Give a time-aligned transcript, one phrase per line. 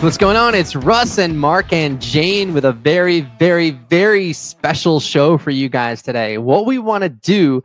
[0.00, 0.54] What's going on?
[0.54, 5.68] It's Russ and Mark and Jane with a very, very, very special show for you
[5.68, 6.38] guys today.
[6.38, 7.62] What we want to do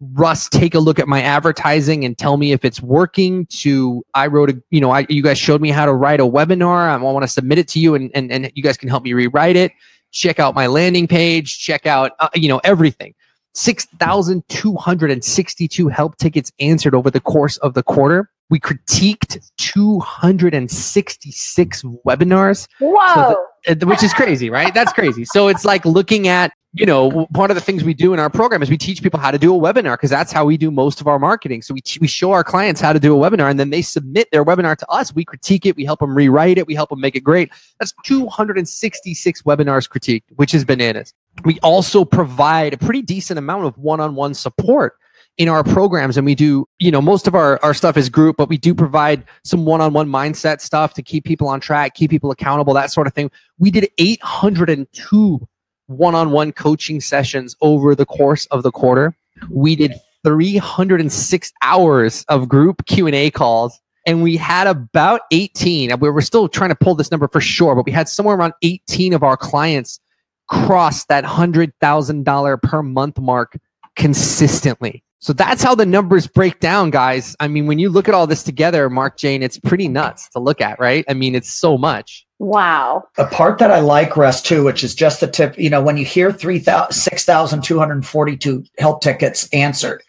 [0.00, 4.28] Russ, take a look at my advertising and tell me if it's working to I
[4.28, 6.88] wrote a, you know, I, you guys showed me how to write a webinar.
[6.88, 9.12] I want to submit it to you and, and, and you guys can help me
[9.12, 9.72] rewrite it.
[10.12, 13.12] Check out my landing page, check out, uh, you know, everything.
[13.54, 18.30] 6,262 help tickets answered over the course of the quarter.
[18.50, 22.68] We critiqued 266 webinars.
[22.78, 23.14] Whoa.
[23.14, 24.72] So the, uh, which is crazy, right?
[24.72, 25.24] That's crazy.
[25.24, 28.30] So it's like looking at, you know, part of the things we do in our
[28.30, 30.70] program is we teach people how to do a webinar because that's how we do
[30.70, 31.62] most of our marketing.
[31.62, 34.28] So we, we show our clients how to do a webinar and then they submit
[34.32, 35.14] their webinar to us.
[35.14, 35.76] We critique it.
[35.76, 36.66] We help them rewrite it.
[36.66, 37.50] We help them make it great.
[37.80, 41.14] That's 266 webinars critiqued, which is bananas.
[41.44, 44.96] We also provide a pretty decent amount of one-on-one support
[45.38, 48.36] in our programs and we do you know most of our, our stuff is group
[48.36, 52.30] but we do provide some one-on-one mindset stuff to keep people on track keep people
[52.30, 53.30] accountable that sort of thing.
[53.58, 55.48] We did 802
[55.86, 59.16] one-on-one coaching sessions over the course of the quarter.
[59.48, 59.94] We did
[60.24, 66.70] 306 hours of group q&a calls and we had about 18 we were still trying
[66.70, 70.00] to pull this number for sure but we had somewhere around 18 of our clients
[70.48, 73.56] cross that $100000 per month mark
[73.94, 77.34] consistently so that's how the numbers break down, guys.
[77.40, 80.38] I mean, when you look at all this together, Mark Jane, it's pretty nuts to
[80.38, 81.04] look at, right?
[81.08, 82.24] I mean, it's so much.
[82.38, 83.02] Wow.
[83.18, 85.96] A part that I like, Russ, too, which is just the tip, you know, when
[85.96, 90.04] you hear 6,242 help tickets answered,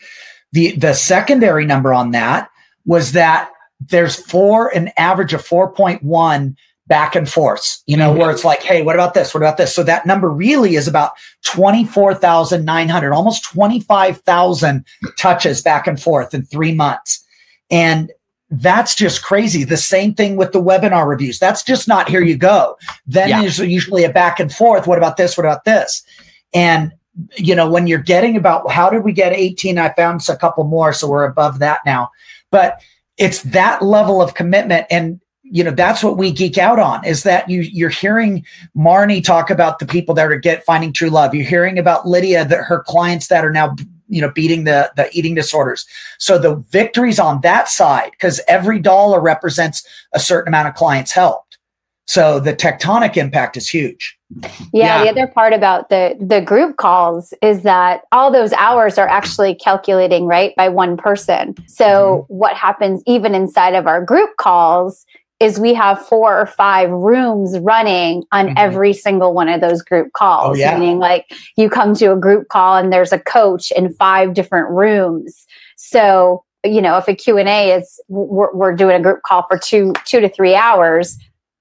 [0.52, 2.52] the, the secondary number on that
[2.86, 6.56] was that there's four, an average of 4.1
[6.90, 8.20] back and forth, you know, mm-hmm.
[8.20, 9.34] where it's like, hey, what about this?
[9.34, 9.74] What about this?
[9.74, 11.12] So that number really is about
[11.46, 14.86] 24,900, almost 25,000
[15.18, 17.24] touches back and forth in three months.
[17.70, 18.12] And
[18.50, 19.64] that's just crazy.
[19.64, 21.38] The same thing with the webinar reviews.
[21.38, 22.76] That's just not here you go.
[23.06, 23.42] Then yeah.
[23.42, 24.88] there's usually a back and forth.
[24.88, 25.38] What about this?
[25.38, 26.04] What about this?
[26.54, 26.92] And
[27.36, 29.78] you know, when you're getting about how did we get 18?
[29.78, 32.10] I found a couple more, so we're above that now.
[32.50, 32.82] But
[33.18, 34.88] it's that level of commitment.
[34.90, 35.20] And
[35.52, 39.50] you know that's what we geek out on is that you you're hearing Marnie talk
[39.50, 41.34] about the people that are get finding true love.
[41.34, 43.76] You're hearing about Lydia that her clients that are now
[44.08, 45.86] you know beating the the eating disorders.
[46.18, 51.12] So the victories on that side because every dollar represents a certain amount of clients
[51.12, 51.58] helped.
[52.06, 54.18] So the tectonic impact is huge.
[54.74, 58.98] Yeah, yeah, the other part about the the group calls is that all those hours
[58.98, 61.56] are actually calculating right by one person.
[61.68, 62.34] So mm-hmm.
[62.36, 65.06] what happens even inside of our group calls
[65.40, 68.58] is we have four or five rooms running on mm-hmm.
[68.58, 70.58] every single one of those group calls.
[70.58, 70.78] Oh, yeah.
[70.78, 74.70] Meaning like you come to a group call and there's a coach in five different
[74.70, 75.48] rooms.
[75.78, 79.94] So, you know, if a Q&A is we're, we're doing a group call for two
[80.06, 81.18] two to 3 hours,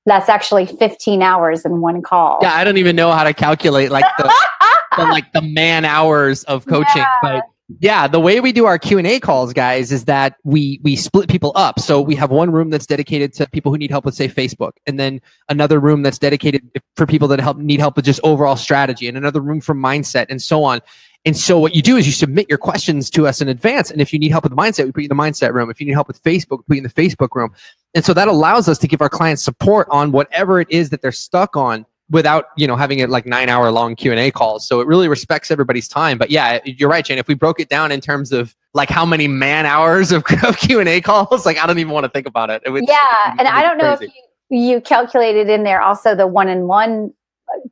[0.07, 2.39] that's actually 15 hours in one call.
[2.43, 4.33] Yeah, I don't even know how to calculate like the,
[4.97, 7.17] the like the man hours of coaching, yeah.
[7.23, 7.45] but
[7.81, 10.97] yeah, the way we do our Q and A calls, guys, is that we we
[10.97, 11.79] split people up.
[11.79, 14.73] So we have one room that's dedicated to people who need help with, say, Facebook,
[14.87, 15.21] and then
[15.51, 16.63] another room that's dedicated
[16.97, 20.27] for people that help need help with just overall strategy, and another room for mindset,
[20.31, 20.81] and so on.
[21.27, 24.01] And so what you do is you submit your questions to us in advance, and
[24.01, 25.69] if you need help with mindset, we put you in the mindset room.
[25.69, 27.53] If you need help with Facebook, we put you in the Facebook room.
[27.95, 31.03] And so that allows us to give our clients support on whatever it is that
[31.03, 34.31] they're stuck on without you know having it like nine hour long Q and A
[34.31, 34.67] calls.
[34.67, 36.19] So it really respects everybody's time.
[36.19, 37.19] But yeah, you're right, Jane.
[37.19, 40.81] If we broke it down in terms of like how many man hours of, Q
[40.81, 42.63] and A calls, like I don't even want to think about it.
[42.65, 44.11] it would, yeah, and I don't know if you,
[44.51, 47.13] you calculated in there also the one on one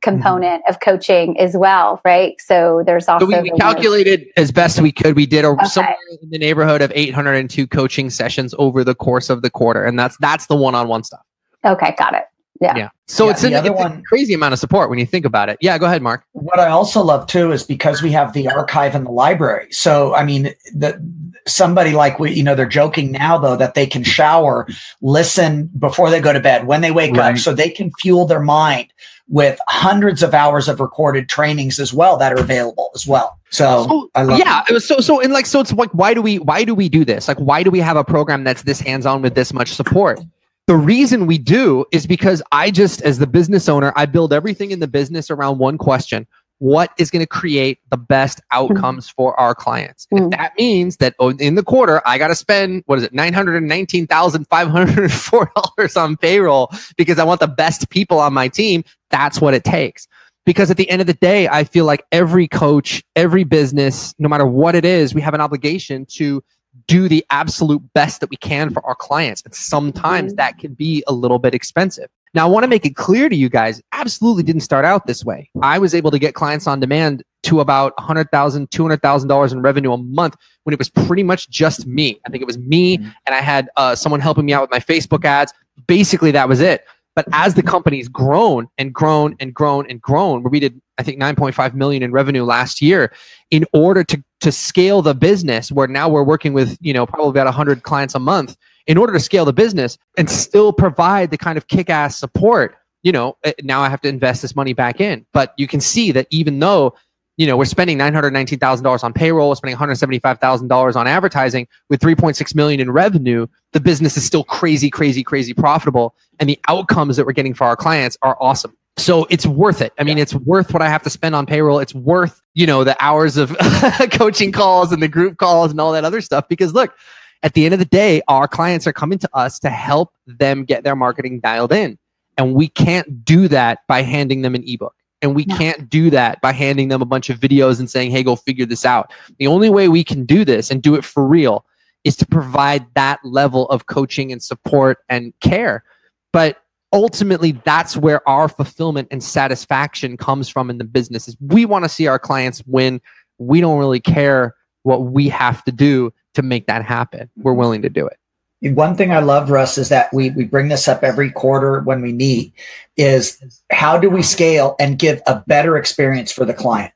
[0.01, 0.73] component mm-hmm.
[0.73, 2.39] of coaching as well, right?
[2.39, 5.15] So there's also so we, we calculated as best we could.
[5.15, 5.65] We did a, okay.
[5.65, 9.97] somewhere in the neighborhood of 802 coaching sessions over the course of the quarter, and
[9.97, 11.21] that's that's the one on one stuff.
[11.65, 12.23] Okay, got it.
[12.61, 12.75] Yeah.
[12.75, 12.89] Yeah.
[13.05, 15.49] So yeah, it's, an, it's one, a crazy amount of support when you think about
[15.49, 15.57] it.
[15.61, 16.23] Yeah, go ahead, Mark.
[16.33, 19.67] What I also love too is because we have the archive and the library.
[19.71, 21.01] So I mean, the
[21.47, 24.67] somebody like we, you know, they're joking now though that they can shower,
[25.01, 27.33] listen before they go to bed, when they wake right.
[27.33, 28.91] up, so they can fuel their mind
[29.29, 33.37] with hundreds of hours of recorded trainings as well that are available as well.
[33.49, 34.79] So, so I love yeah, it.
[34.81, 37.27] so so and like so it's like why do we why do we do this?
[37.27, 40.19] Like why do we have a program that's this hands on with this much support?
[40.67, 44.71] The reason we do is because I just, as the business owner, I build everything
[44.71, 46.27] in the business around one question
[46.59, 50.07] what is going to create the best outcomes for our clients.
[50.11, 50.25] Mm.
[50.25, 56.01] If that means that in the quarter, I got to spend, what is it, $919,504
[56.01, 60.07] on payroll because I want the best people on my team, that's what it takes.
[60.45, 64.29] Because at the end of the day, I feel like every coach, every business, no
[64.29, 66.43] matter what it is, we have an obligation to
[66.87, 69.41] do the absolute best that we can for our clients.
[69.43, 70.37] And sometimes mm-hmm.
[70.37, 72.09] that can be a little bit expensive.
[72.33, 75.25] Now, I want to make it clear to you guys, absolutely didn't start out this
[75.25, 75.49] way.
[75.61, 78.29] I was able to get clients on demand to about $100,000,
[78.67, 82.19] $200,000 in revenue a month when it was pretty much just me.
[82.25, 83.09] I think it was me mm-hmm.
[83.25, 85.53] and I had uh, someone helping me out with my Facebook ads.
[85.87, 86.85] Basically, that was it.
[87.17, 91.03] But as the company's grown and grown and grown and grown, where we did, I
[91.03, 93.11] think, 9.5 million in revenue last year,
[93.49, 97.31] in order to to scale the business, where now we're working with, you know, probably
[97.31, 98.55] about 100 clients a month,
[98.85, 103.11] in order to scale the business and still provide the kind of kick-ass support, you
[103.11, 105.25] know, eh, now I have to invest this money back in.
[105.33, 106.93] But you can see that even though
[107.37, 112.79] you know, we're spending $919,000 on payroll, we're spending $175,000 on advertising with 3.6 million
[112.79, 113.47] in revenue.
[113.73, 116.15] The business is still crazy, crazy, crazy profitable.
[116.39, 118.75] And the outcomes that we're getting for our clients are awesome.
[118.97, 119.93] So it's worth it.
[119.99, 121.77] I mean, it's worth what I have to spend on payroll.
[121.77, 123.55] It's worth, you know, the hours of
[124.11, 126.47] coaching calls and the group calls and all that other stuff.
[126.49, 126.95] Because look,
[127.43, 130.65] at the end of the day, our clients are coming to us to help them
[130.65, 131.99] get their marketing dialed in.
[132.39, 134.95] And we can't do that by handing them an ebook.
[135.21, 138.21] And we can't do that by handing them a bunch of videos and saying, hey,
[138.21, 139.11] go figure this out.
[139.39, 141.65] The only way we can do this and do it for real
[142.03, 145.83] is to provide that level of coaching and support and care.
[146.31, 146.61] But
[146.93, 151.83] ultimately, that's where our fulfillment and satisfaction comes from in the business is we want
[151.83, 153.01] to see our clients win.
[153.39, 157.29] We don't really care what we have to do to make that happen.
[157.37, 157.59] We're mm-hmm.
[157.59, 158.17] willing to do it.
[158.61, 162.01] One thing I love, Russ, is that we we bring this up every quarter when
[162.01, 162.53] we meet.
[162.95, 163.39] Is
[163.71, 166.91] how do we scale and give a better experience for the client?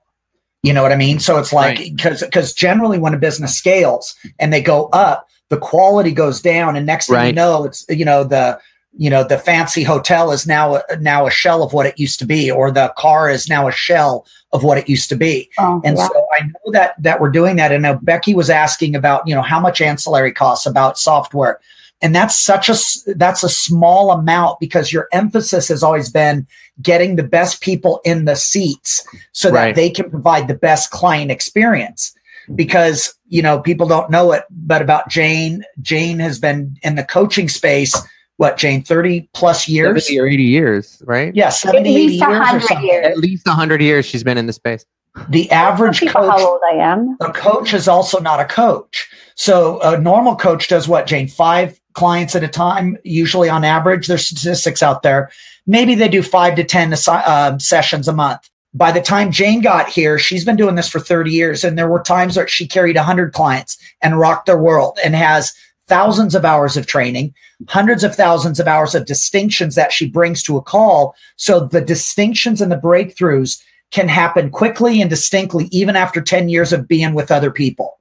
[0.63, 1.19] You know what I mean?
[1.19, 2.31] So it's like because right.
[2.31, 6.85] because generally when a business scales and they go up, the quality goes down, and
[6.85, 7.27] next thing right.
[7.27, 8.59] you know, it's you know the
[8.97, 12.19] you know the fancy hotel is now a, now a shell of what it used
[12.19, 15.49] to be or the car is now a shell of what it used to be
[15.59, 16.07] oh, and yeah.
[16.07, 19.33] so i know that that we're doing that and now becky was asking about you
[19.33, 21.59] know how much ancillary costs about software
[22.01, 22.75] and that's such a
[23.15, 26.45] that's a small amount because your emphasis has always been
[26.81, 29.75] getting the best people in the seats so that right.
[29.75, 32.13] they can provide the best client experience
[32.55, 37.03] because you know people don't know it but about jane jane has been in the
[37.03, 37.95] coaching space
[38.41, 40.07] what, Jane, 30 plus years?
[40.07, 41.31] 70 or 80 years, right?
[41.35, 43.05] Yeah, 70, At least 100 years.
[43.05, 44.83] At least 100 years she's been in the space.
[45.29, 47.17] The average coach, how old I am.
[47.21, 49.07] A coach is also not a coach.
[49.35, 51.27] So a normal coach does what, Jane?
[51.27, 54.07] Five clients at a time, usually on average.
[54.07, 55.29] There's statistics out there.
[55.67, 58.49] Maybe they do five to 10 uh, sessions a month.
[58.73, 61.63] By the time Jane got here, she's been doing this for 30 years.
[61.63, 65.53] And there were times where she carried 100 clients and rocked their world and has
[65.87, 67.33] thousands of hours of training,
[67.67, 71.15] hundreds of thousands of hours of distinctions that she brings to a call.
[71.35, 73.61] So the distinctions and the breakthroughs
[73.91, 77.99] can happen quickly and distinctly, even after 10 years of being with other people.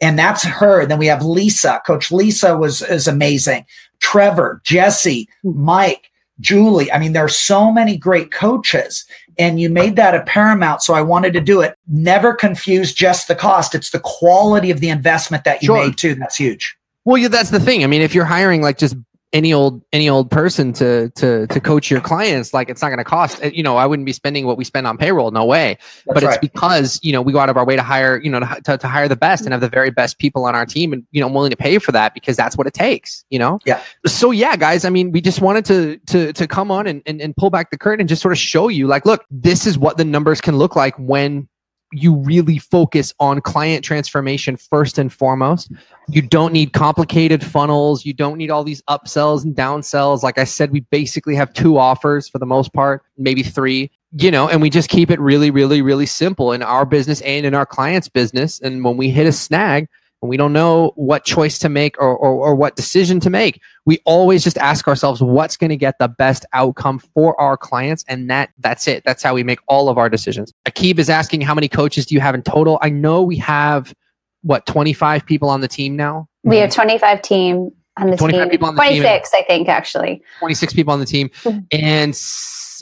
[0.00, 0.86] And that's her.
[0.86, 1.82] Then we have Lisa.
[1.86, 3.66] Coach Lisa was is amazing.
[4.00, 6.90] Trevor, Jesse, Mike, Julie.
[6.92, 9.04] I mean, there are so many great coaches,
[9.38, 10.82] and you made that a paramount.
[10.82, 11.74] So I wanted to do it.
[11.88, 13.74] Never confuse just the cost.
[13.74, 15.84] It's the quality of the investment that you sure.
[15.84, 16.14] made too.
[16.14, 16.77] That's huge.
[17.08, 17.84] Well, yeah, that's the thing.
[17.84, 18.94] I mean, if you're hiring like just
[19.32, 22.98] any old any old person to to to coach your clients like it's not going
[22.98, 25.44] to cost eh, you know i wouldn't be spending what we spend on payroll no
[25.44, 26.32] way That's but right.
[26.32, 28.60] it's because you know we go out of our way to hire you know to,
[28.64, 31.06] to, to, hire the best and have the very best people on our team and
[31.10, 33.58] you know I'm willing to pay for that because that's what it takes you know
[33.66, 37.02] yeah so yeah guys i mean we just wanted to to to come on and,
[37.04, 39.66] and and pull back the curtain and just sort of show you like look this
[39.66, 41.46] is what the numbers can look like when
[41.92, 45.72] you really focus on client transformation first and foremost.
[46.08, 48.04] You don't need complicated funnels.
[48.04, 50.22] You don't need all these upsells and downsells.
[50.22, 54.30] Like I said, we basically have two offers for the most part, maybe three, you
[54.30, 57.54] know, and we just keep it really, really, really simple in our business and in
[57.54, 58.60] our clients' business.
[58.60, 59.88] And when we hit a snag,
[60.20, 64.00] we don't know what choice to make or, or, or what decision to make, we
[64.04, 68.04] always just ask ourselves what's going to get the best outcome for our clients.
[68.08, 69.04] And that that's it.
[69.04, 70.52] That's how we make all of our decisions.
[70.66, 72.78] Akib is asking how many coaches do you have in total?
[72.82, 73.94] I know we have
[74.42, 76.28] what 25 people on the team now.
[76.42, 78.50] We have 25 team on the 25 team.
[78.50, 79.40] people on the 26, team.
[79.40, 80.22] I think actually.
[80.40, 81.28] 26 people on the team.
[81.44, 81.58] Mm-hmm.
[81.72, 82.18] and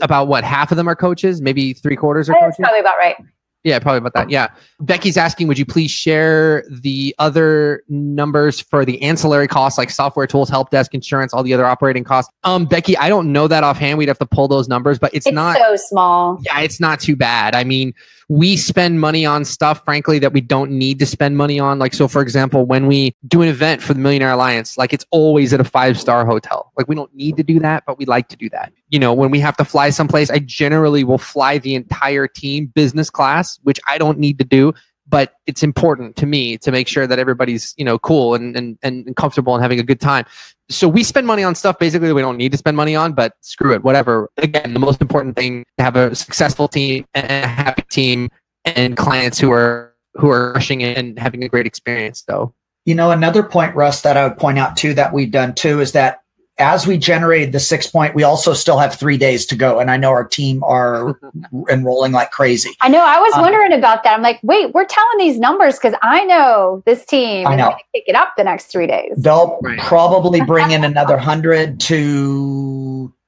[0.03, 2.57] about what half of them are coaches, maybe three quarters are coaches.
[2.59, 3.17] Probably about right.
[3.65, 4.31] Yeah, probably about that.
[4.31, 4.49] Yeah.
[4.79, 10.27] Becky's asking, would you please share the other numbers for the ancillary costs like software
[10.27, 12.31] tools, help desk, insurance, all the other operating costs?
[12.45, 13.99] Um, Becky, I don't know that offhand.
[13.99, 16.39] We'd have to pull those numbers, but it's, it's not so small.
[16.45, 17.57] Yeah, it's not too bad.
[17.57, 17.93] I mean,
[18.29, 21.79] we spend money on stuff, frankly, that we don't need to spend money on.
[21.79, 25.07] Like, so for example, when we do an event for the Millionaire Alliance, like it's
[25.11, 26.73] always at a five star hotel.
[26.77, 28.73] Like, we don't need to do that, but we like to do that.
[28.89, 32.67] You know, when we have to fly someplace, I generally will fly the entire team
[32.67, 34.73] business class, which I don't need to do
[35.09, 38.77] but it's important to me to make sure that everybody's you know cool and, and
[38.83, 40.25] and comfortable and having a good time.
[40.69, 43.35] So we spend money on stuff basically we don't need to spend money on but
[43.41, 44.31] screw it whatever.
[44.37, 48.31] Again the most important thing to have a successful team and a happy team
[48.67, 52.53] and clients who are who are rushing in and having a great experience so
[52.85, 55.81] you know another point russ that i would point out too that we've done too
[55.81, 56.23] is that
[56.59, 59.79] as we generated the six point, we also still have three days to go.
[59.79, 61.19] And I know our team are
[61.69, 62.75] enrolling like crazy.
[62.81, 63.05] I know.
[63.05, 64.15] I was um, wondering about that.
[64.15, 67.69] I'm like, wait, we're telling these numbers because I know this team I know.
[67.69, 69.13] is going to pick it up the next three days.
[69.19, 69.79] They'll right.
[69.81, 72.76] probably bring in another 100 to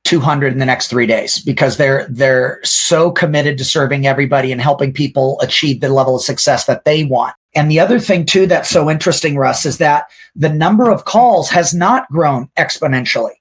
[0.09, 4.61] 200 in the next three days because they're they're so committed to serving everybody and
[4.61, 7.35] helping people achieve the level of success that they want.
[7.55, 11.51] And the other thing too that's so interesting, Russ, is that the number of calls
[11.51, 13.35] has not grown exponentially.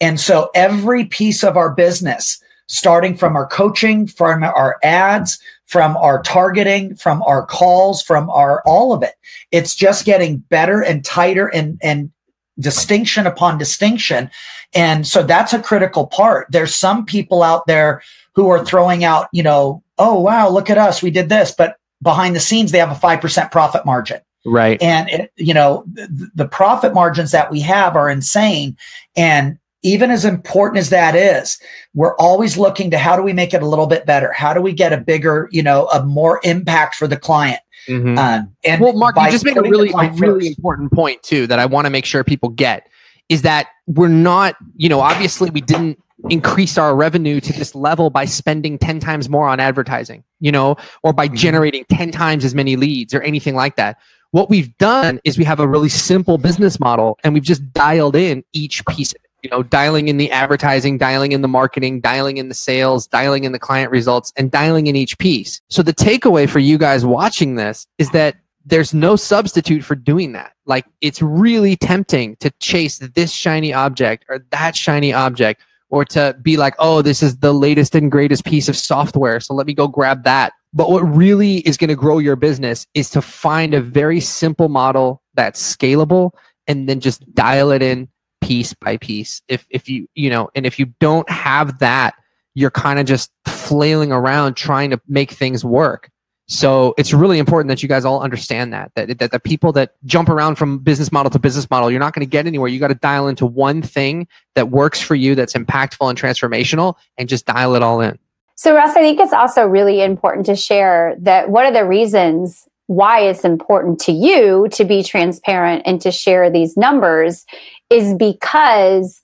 [0.00, 5.98] And so every piece of our business, starting from our coaching, from our ads, from
[5.98, 9.12] our targeting, from our calls, from our all of it,
[9.52, 12.10] it's just getting better and tighter and and
[12.58, 14.30] distinction upon distinction.
[14.76, 16.46] And so that's a critical part.
[16.50, 18.02] There's some people out there
[18.34, 21.02] who are throwing out, you know, oh, wow, look at us.
[21.02, 21.54] We did this.
[21.56, 24.20] But behind the scenes, they have a 5% profit margin.
[24.44, 24.80] Right.
[24.82, 28.76] And, it, you know, the, the profit margins that we have are insane.
[29.16, 31.58] And even as important as that is,
[31.94, 34.32] we're always looking to how do we make it a little bit better?
[34.32, 37.60] How do we get a bigger, you know, a more impact for the client?
[37.88, 38.18] Mm-hmm.
[38.18, 41.58] Um, and well, Mark, you just made a really, a really important point too that
[41.58, 42.88] I want to make sure people get
[43.28, 48.10] is that we're not, you know, obviously we didn't increase our revenue to this level
[48.10, 51.36] by spending 10 times more on advertising, you know, or by mm-hmm.
[51.36, 53.98] generating 10 times as many leads or anything like that.
[54.32, 58.16] What we've done is we have a really simple business model and we've just dialed
[58.16, 62.38] in each piece of you know, dialing in the advertising, dialing in the marketing, dialing
[62.38, 65.60] in the sales, dialing in the client results, and dialing in each piece.
[65.68, 68.34] So the takeaway for you guys watching this is that
[68.66, 70.52] there's no substitute for doing that.
[70.66, 76.36] Like it's really tempting to chase this shiny object or that shiny object or to
[76.42, 79.38] be like, oh, this is the latest and greatest piece of software.
[79.38, 80.52] So let me go grab that.
[80.74, 84.68] But what really is going to grow your business is to find a very simple
[84.68, 86.32] model that's scalable
[86.66, 88.08] and then just dial it in
[88.40, 89.42] piece by piece.
[89.48, 92.14] If if you you know, and if you don't have that,
[92.54, 96.10] you're kind of just flailing around trying to make things work.
[96.48, 99.94] So it's really important that you guys all understand that that that the people that
[100.04, 102.68] jump around from business model to business model, you're not going to get anywhere.
[102.68, 106.94] You got to dial into one thing that works for you, that's impactful and transformational,
[107.18, 108.16] and just dial it all in.
[108.54, 112.66] So, Russ, I think it's also really important to share that what are the reasons
[112.86, 117.44] why it's important to you to be transparent and to share these numbers
[117.90, 119.20] is because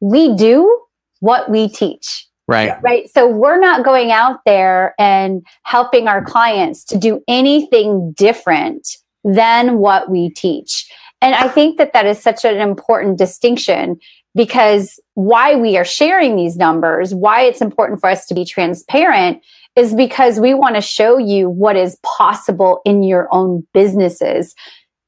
[0.00, 0.80] we do
[1.20, 2.26] what we teach.
[2.48, 2.72] Right.
[2.82, 3.08] Right.
[3.08, 9.78] So we're not going out there and helping our clients to do anything different than
[9.78, 10.90] what we teach.
[11.20, 13.98] And I think that that is such an important distinction
[14.34, 19.42] because why we are sharing these numbers, why it's important for us to be transparent
[19.76, 24.54] is because we want to show you what is possible in your own businesses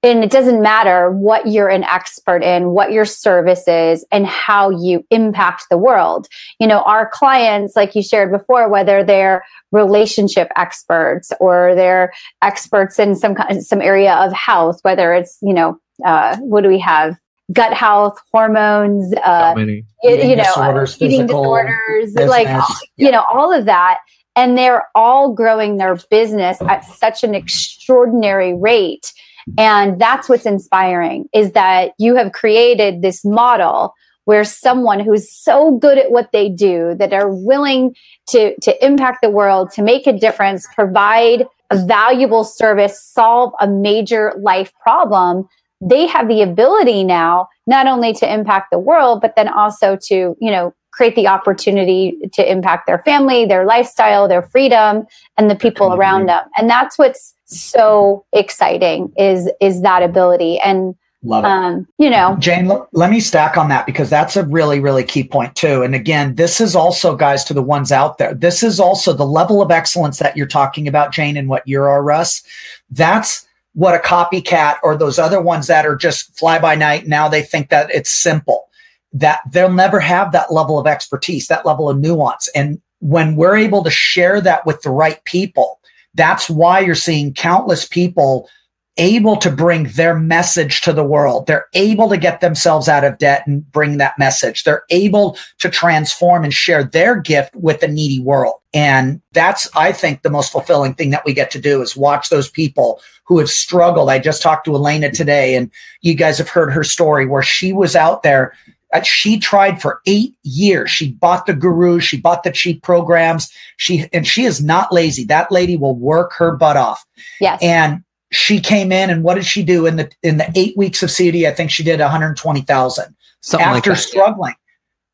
[0.04, 4.68] and it doesn't matter what you're an expert in, what your service is, and how
[4.68, 6.28] you impact the world.
[6.60, 12.12] You know, our clients, like you shared before, whether they're relationship experts or they're
[12.42, 16.68] experts in some kind, some area of health, whether it's you know, uh, what do
[16.68, 17.16] we have?
[17.52, 22.66] Gut health, hormones, uh, you, you, know, disorders, eating disorders, business, like yeah.
[22.96, 24.00] you know, all of that
[24.36, 29.12] and they're all growing their business at such an extraordinary rate
[29.58, 35.76] and that's what's inspiring is that you have created this model where someone who's so
[35.78, 37.94] good at what they do that are willing
[38.28, 43.68] to to impact the world to make a difference provide a valuable service solve a
[43.68, 45.46] major life problem
[45.80, 50.36] they have the ability now not only to impact the world but then also to
[50.40, 55.56] you know create the opportunity to impact their family their lifestyle their freedom and the
[55.56, 61.48] people around them and that's what's so exciting is is that ability and Love it.
[61.48, 65.02] Um, you know, Jane, l- let me stack on that because that's a really, really
[65.02, 65.82] key point too.
[65.82, 69.26] And again, this is also, guys, to the ones out there, this is also the
[69.26, 72.42] level of excellence that you're talking about, Jane, and what you are, Russ.
[72.90, 77.08] That's what a copycat or those other ones that are just fly by night.
[77.08, 78.68] Now they think that it's simple,
[79.14, 82.48] that they'll never have that level of expertise, that level of nuance.
[82.54, 85.80] And when we're able to share that with the right people,
[86.14, 88.48] that's why you're seeing countless people
[88.96, 91.46] able to bring their message to the world.
[91.46, 94.62] They're able to get themselves out of debt and bring that message.
[94.62, 98.60] They're able to transform and share their gift with the needy world.
[98.72, 102.28] And that's, I think, the most fulfilling thing that we get to do is watch
[102.28, 104.10] those people who have struggled.
[104.10, 105.70] I just talked to Elena today, and
[106.02, 108.54] you guys have heard her story where she was out there
[108.94, 110.90] Uh, she tried for eight years.
[110.90, 113.52] She bought the guru, she bought the cheap programs.
[113.76, 115.24] She and she is not lazy.
[115.24, 117.04] That lady will work her butt off.
[117.40, 117.60] Yes.
[117.60, 121.02] And she came in and what did she do in the in the eight weeks
[121.02, 121.46] of COD?
[121.46, 123.16] I think she did 120,000
[123.54, 124.54] after like struggling.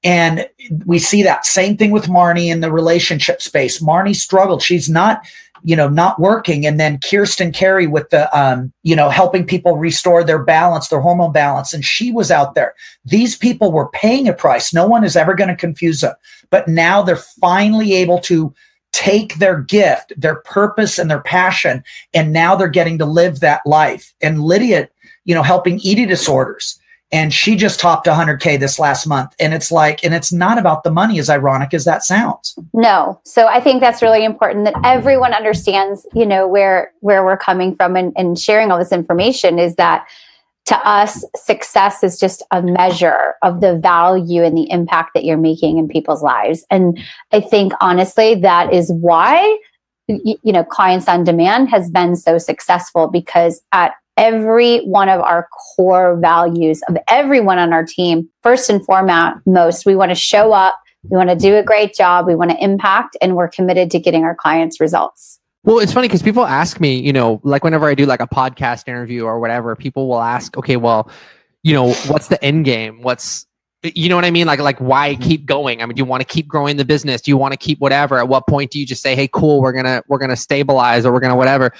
[0.02, 0.48] And
[0.86, 3.82] we see that same thing with Marnie in the relationship space.
[3.82, 4.62] Marnie struggled.
[4.62, 5.22] She's not
[5.62, 6.66] you know, not working.
[6.66, 11.00] And then Kirsten Carey with the, um, you know, helping people restore their balance, their
[11.00, 11.74] hormone balance.
[11.74, 12.74] And she was out there.
[13.04, 14.72] These people were paying a price.
[14.72, 16.14] No one is ever going to confuse them.
[16.50, 18.54] But now they're finally able to
[18.92, 21.84] take their gift, their purpose and their passion.
[22.12, 24.12] And now they're getting to live that life.
[24.20, 24.88] And Lydia,
[25.24, 26.79] you know, helping eating disorders
[27.12, 29.34] and she just topped 100k this last month.
[29.40, 32.56] And it's like and it's not about the money as ironic as that sounds.
[32.72, 33.20] No.
[33.24, 37.74] So i think that's really important that everyone understands you know where where we're coming
[37.74, 37.96] from.
[37.96, 40.06] And, and sharing all this information is that
[40.66, 45.38] to us success is just a measure of the value and the impact that you're
[45.38, 46.64] making in people's lives.
[46.70, 46.98] And
[47.32, 49.58] i think honestly that is why
[50.06, 55.48] you know clients on demand has been so successful because at every one of our
[55.74, 58.28] core values of everyone on our team.
[58.42, 60.78] First and foremost, most we want to show up,
[61.08, 63.98] we want to do a great job, we want to impact, and we're committed to
[63.98, 65.40] getting our clients results.
[65.64, 68.26] Well, it's funny because people ask me, you know, like whenever I do like a
[68.26, 71.10] podcast interview or whatever, people will ask, okay, well,
[71.62, 73.02] you know, what's the end game?
[73.02, 73.46] What's
[73.82, 74.46] you know what I mean?
[74.46, 75.22] Like, like why mm-hmm.
[75.22, 75.80] keep going?
[75.80, 77.22] I mean, do you want to keep growing the business?
[77.22, 78.18] Do you want to keep whatever?
[78.18, 81.12] At what point do you just say, "Hey, cool, we're gonna we're gonna stabilize or
[81.12, 81.72] we're gonna whatever"?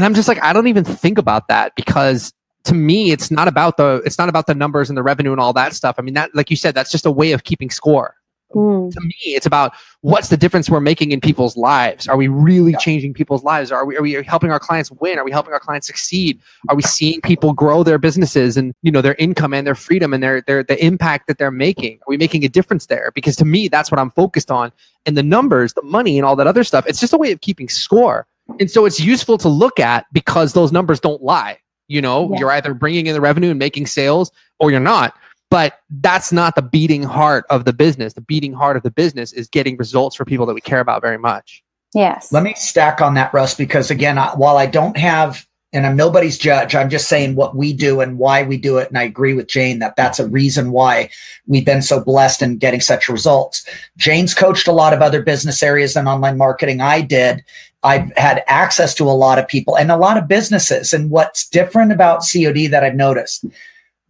[0.00, 2.32] And I'm just like, I don't even think about that because
[2.64, 5.38] to me, it's not about the it's not about the numbers and the revenue and
[5.38, 5.96] all that stuff.
[5.98, 8.14] I mean, that like you said, that's just a way of keeping score.
[8.54, 8.90] Mm.
[8.94, 12.08] To me, it's about what's the difference we're making in people's lives.
[12.08, 12.78] Are we really yeah.
[12.78, 13.70] changing people's lives?
[13.70, 15.18] Are we are we helping our clients win?
[15.18, 16.40] Are we helping our clients succeed?
[16.70, 20.14] Are we seeing people grow their businesses and you know their income and their freedom
[20.14, 21.96] and their their the impact that they're making?
[21.98, 23.12] Are we making a difference there?
[23.14, 24.72] Because to me, that's what I'm focused on.
[25.04, 27.42] And the numbers, the money, and all that other stuff, it's just a way of
[27.42, 28.26] keeping score.
[28.58, 31.58] And so it's useful to look at because those numbers don't lie.
[31.88, 32.38] You know, yeah.
[32.38, 35.16] you're either bringing in the revenue and making sales or you're not.
[35.50, 38.14] But that's not the beating heart of the business.
[38.14, 41.02] The beating heart of the business is getting results for people that we care about
[41.02, 41.64] very much.
[41.92, 42.32] Yes.
[42.32, 45.96] Let me stack on that, Russ, because again, I, while I don't have and I'm
[45.96, 46.74] nobody's judge.
[46.74, 48.88] I'm just saying what we do and why we do it.
[48.88, 51.10] And I agree with Jane that that's a reason why
[51.46, 53.64] we've been so blessed in getting such results.
[53.96, 56.80] Jane's coached a lot of other business areas than online marketing.
[56.80, 57.44] I did.
[57.82, 60.92] I've had access to a lot of people and a lot of businesses.
[60.92, 63.44] And what's different about COD that I've noticed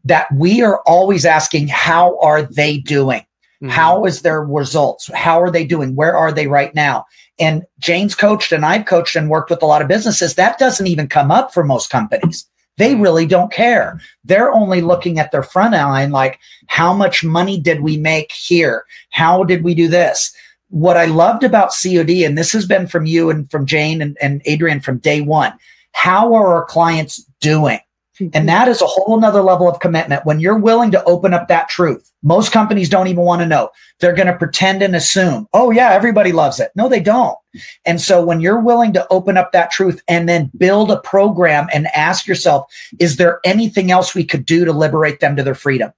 [0.04, 3.20] that we are always asking, how are they doing?
[3.62, 3.68] Mm-hmm.
[3.68, 5.11] How is their results?
[5.14, 5.94] How are they doing?
[5.94, 7.04] Where are they right now?
[7.38, 10.35] And Jane's coached and I've coached and worked with a lot of businesses.
[10.35, 12.46] That doesn't even come up for most companies.
[12.76, 14.00] They really don't care.
[14.24, 18.85] They're only looking at their front line like, how much money did we make here?
[19.11, 20.35] How did we do this?
[20.70, 24.16] What I loved about COD, and this has been from you and from Jane and,
[24.20, 25.52] and Adrian from day one,
[25.92, 27.80] how are our clients doing?
[28.20, 28.37] Mm-hmm.
[28.37, 30.26] And that is a whole nother level of commitment.
[30.26, 33.70] When you're willing to open up that truth, most companies don't even want to know.
[33.98, 36.70] They're going to pretend and assume, oh, yeah, everybody loves it.
[36.76, 37.37] No, they don't.
[37.85, 41.68] And so when you're willing to open up that truth and then build a program
[41.72, 42.66] and ask yourself,
[42.98, 45.92] is there anything else we could do to liberate them to their freedom?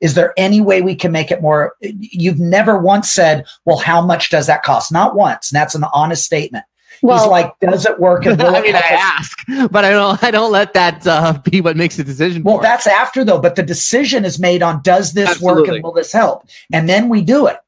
[0.00, 1.74] Is there any way we can make it more?
[1.80, 4.92] You've never once said, well, how much does that cost?
[4.92, 5.50] Not once.
[5.50, 6.64] And that's an honest statement.
[7.02, 8.26] Well, He's like, does it work?
[8.26, 9.38] And I mean, I ask,
[9.70, 10.22] but I don't.
[10.22, 12.42] I don't let that uh, be what makes the decision.
[12.42, 13.40] Well, that's after though.
[13.40, 15.62] But the decision is made on does this Absolutely.
[15.62, 16.46] work and will this help?
[16.72, 17.58] And then we do it.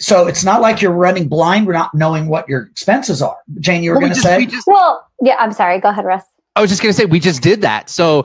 [0.00, 1.66] So it's not like you're running blind.
[1.66, 3.36] We're not knowing what your expenses are.
[3.60, 4.46] Jane, you were well, going to say.
[4.46, 5.36] Just, well, yeah.
[5.38, 5.78] I'm sorry.
[5.78, 6.24] Go ahead, Russ.
[6.56, 7.90] I was just going to say we just did that.
[7.90, 8.24] So,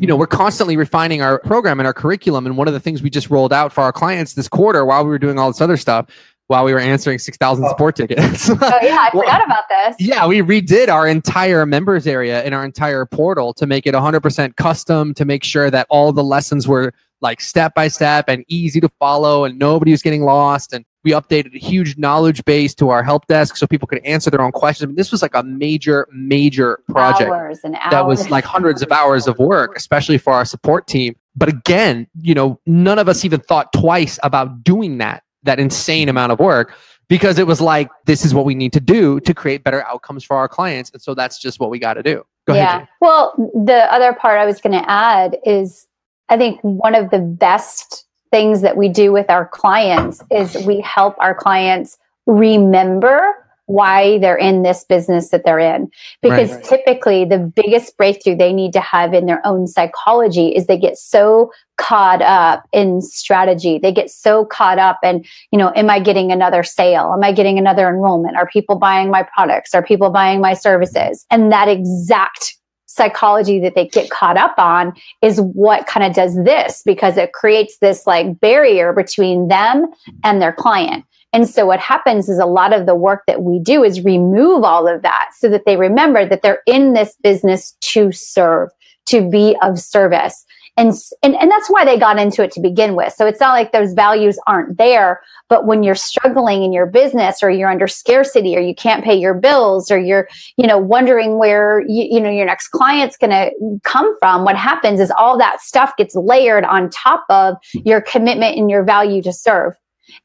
[0.00, 2.44] you know, we're constantly refining our program and our curriculum.
[2.44, 5.04] And one of the things we just rolled out for our clients this quarter while
[5.04, 6.06] we were doing all this other stuff
[6.48, 7.68] while we were answering 6,000 oh.
[7.68, 8.50] support tickets.
[8.50, 9.96] oh, yeah, I well, forgot about this.
[10.00, 14.56] Yeah, we redid our entire members area in our entire portal to make it 100%
[14.56, 18.80] custom, to make sure that all the lessons were like step by step and easy
[18.80, 20.72] to follow and nobody was getting lost.
[20.72, 24.30] And we updated a huge knowledge base to our help desk so people could answer
[24.30, 24.84] their own questions.
[24.84, 27.90] I mean, this was like a major, major project hours and hours.
[27.90, 31.14] that was like hundreds of hours of work, especially for our support team.
[31.36, 36.08] But again, you know, none of us even thought twice about doing that that insane
[36.08, 36.74] amount of work
[37.08, 40.24] because it was like this is what we need to do to create better outcomes
[40.24, 42.88] for our clients and so that's just what we got to do Go yeah ahead,
[43.00, 45.86] well the other part i was going to add is
[46.28, 50.80] i think one of the best things that we do with our clients is we
[50.80, 53.34] help our clients remember
[53.68, 55.90] why they're in this business that they're in.
[56.22, 56.64] Because right.
[56.64, 60.96] typically, the biggest breakthrough they need to have in their own psychology is they get
[60.96, 63.78] so caught up in strategy.
[63.78, 67.12] They get so caught up in, you know, am I getting another sale?
[67.12, 68.36] Am I getting another enrollment?
[68.36, 69.74] Are people buying my products?
[69.74, 71.26] Are people buying my services?
[71.30, 72.57] And that exact
[72.88, 77.32] psychology that they get caught up on is what kind of does this because it
[77.32, 79.86] creates this like barrier between them
[80.24, 81.04] and their client.
[81.32, 84.64] And so what happens is a lot of the work that we do is remove
[84.64, 88.70] all of that so that they remember that they're in this business to serve,
[89.06, 90.46] to be of service.
[90.78, 93.12] And, and, and that's why they got into it to begin with.
[93.12, 97.42] So it's not like those values aren't there, but when you're struggling in your business
[97.42, 101.36] or you're under scarcity or you can't pay your bills or you're, you know, wondering
[101.36, 103.50] where, you, you know, your next client's going to
[103.82, 108.56] come from, what happens is all that stuff gets layered on top of your commitment
[108.56, 109.74] and your value to serve.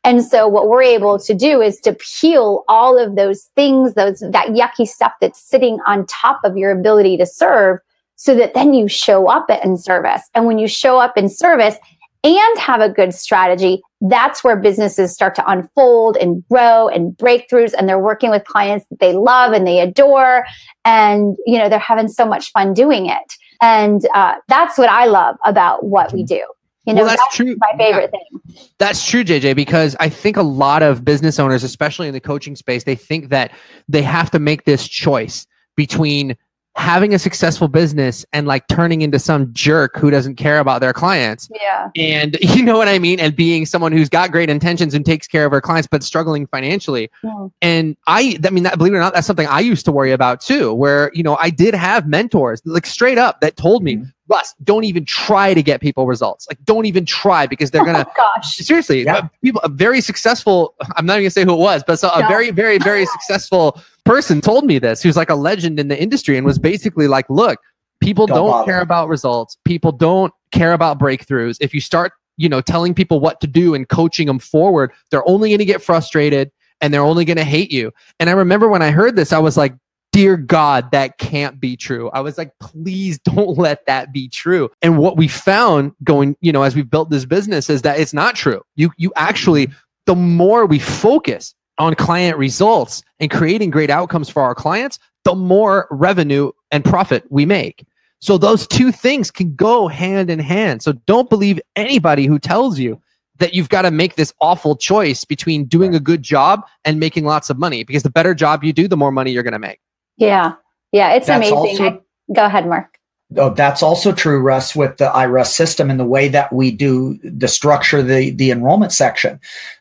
[0.04, 4.20] And so what we're able to do is to peel all of those things, those
[4.20, 7.80] that yucky stuff that's sitting on top of your ability to serve
[8.24, 10.22] so that then you show up in service.
[10.34, 11.76] And when you show up in service
[12.24, 17.74] and have a good strategy, that's where businesses start to unfold and grow and breakthroughs
[17.78, 20.46] and they're working with clients that they love and they adore
[20.86, 25.06] and you know they're having so much fun doing it and uh, that's what i
[25.06, 26.42] love about what we do
[26.86, 27.56] you know, well, that's, that's true.
[27.60, 28.20] My favorite yeah.
[28.52, 28.68] thing.
[28.78, 32.58] That's true, JJ, because I think a lot of business owners, especially in the coaching
[32.58, 33.54] space, they think that
[33.88, 36.36] they have to make this choice between
[36.76, 40.94] having a successful business and like turning into some jerk who doesn't care about their
[40.94, 41.48] clients.
[41.54, 41.90] Yeah.
[41.96, 43.20] And you know what I mean?
[43.20, 46.48] And being someone who's got great intentions and takes care of her clients, but struggling
[46.48, 47.12] financially.
[47.24, 47.48] Yeah.
[47.62, 50.12] And I, I mean, that, believe it or not, that's something I used to worry
[50.12, 53.98] about too, where, you know, I did have mentors like straight up that told me,
[53.98, 54.10] mm-hmm.
[54.30, 56.48] Russ, don't even try to get people results.
[56.50, 58.06] Like, don't even try because they're oh gonna.
[58.08, 59.28] Oh, gosh, seriously, yeah.
[59.42, 60.76] people, a very successful.
[60.96, 62.28] I'm not even gonna say who it was, but so a no.
[62.28, 65.02] very, very, very successful person told me this.
[65.02, 67.60] Who's like a legend in the industry and was basically like, look,
[68.02, 69.58] people don't, don't care about results.
[69.66, 71.58] People don't care about breakthroughs.
[71.60, 75.28] If you start, you know, telling people what to do and coaching them forward, they're
[75.28, 77.92] only gonna get frustrated and they're only gonna hate you.
[78.20, 79.74] And I remember when I heard this, I was like,
[80.14, 82.10] dear God, that can't be true.
[82.12, 84.72] I was like, please don't let that be true.
[84.82, 88.14] And what we found going, you know, as we built this business is that it's
[88.14, 88.62] not true.
[88.76, 89.68] You, you actually,
[90.06, 95.36] the more we focus on client results and creating great outcomes for our clients, the
[95.36, 97.86] more revenue and profit we make.
[98.20, 100.82] So those two things can go hand in hand.
[100.84, 103.02] So don't believe anybody who tells you
[103.40, 107.26] that you've got to make this awful choice between doing a good job and making
[107.26, 109.60] lots of money because the better job you do, the more money you're going to
[109.60, 109.80] make.
[110.18, 110.54] Yeah.
[110.92, 111.14] Yeah.
[111.14, 111.58] It's that's amazing.
[111.86, 112.98] Also, Go ahead, Mark.
[113.38, 117.18] Oh, that's also true, Russ, with the iRuss system and the way that we do
[117.24, 119.40] the structure, the, the enrollment section.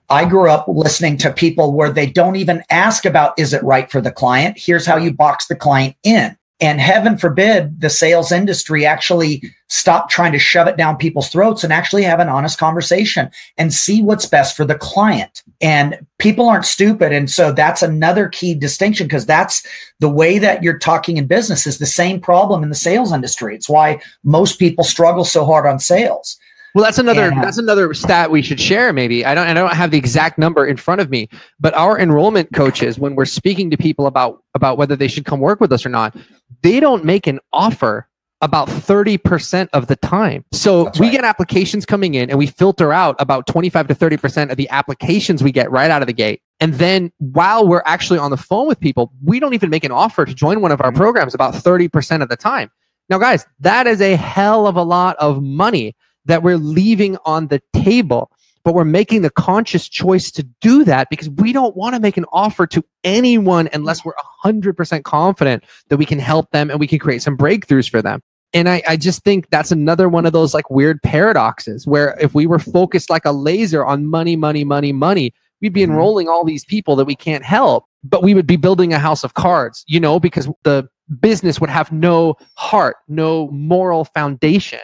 [0.09, 3.90] I grew up listening to people where they don't even ask about is it right
[3.90, 4.57] for the client?
[4.59, 6.37] Here's how you box the client in.
[6.62, 11.64] And heaven forbid the sales industry actually stop trying to shove it down people's throats
[11.64, 15.42] and actually have an honest conversation and see what's best for the client.
[15.61, 17.12] And people aren't stupid.
[17.12, 19.66] And so that's another key distinction because that's
[19.98, 23.57] the way that you're talking in business is the same problem in the sales industry.
[23.57, 26.38] It's why most people struggle so hard on sales.
[26.74, 28.92] Well, that's another and, that's another stat we should share.
[28.92, 31.28] Maybe I don't I don't have the exact number in front of me,
[31.61, 35.40] but our enrollment coaches, when we're speaking to people about about whether they should come
[35.40, 36.16] work with us or not,
[36.62, 38.08] they don't make an offer
[38.42, 40.44] about 30% of the time.
[40.52, 41.12] So That's we right.
[41.12, 45.44] get applications coming in and we filter out about 25 to 30% of the applications
[45.44, 46.42] we get right out of the gate.
[46.58, 49.92] And then while we're actually on the phone with people, we don't even make an
[49.92, 50.98] offer to join one of our mm-hmm.
[50.98, 52.68] programs about 30% of the time.
[53.08, 55.94] Now, guys, that is a hell of a lot of money
[56.26, 58.30] that we're leaving on the table.
[58.64, 62.16] But we're making the conscious choice to do that because we don't want to make
[62.16, 66.87] an offer to anyone unless we're 100% confident that we can help them and we
[66.87, 68.22] can create some breakthroughs for them.
[68.54, 72.35] And I, I just think that's another one of those like weird paradoxes where if
[72.35, 75.92] we were focused like a laser on money, money, money, money, we'd be mm-hmm.
[75.92, 79.24] enrolling all these people that we can't help, but we would be building a house
[79.24, 80.87] of cards, you know, because the
[81.20, 84.80] business would have no heart, no moral foundation